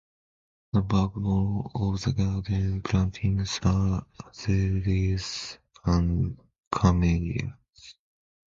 The 0.73 0.81
backbone 0.81 1.69
of 1.75 2.01
the 2.01 2.11
garden 2.13 2.81
plantings 2.81 3.59
are 3.63 4.03
azaleas 4.27 5.59
and 5.85 6.39
camellias. 6.73 7.53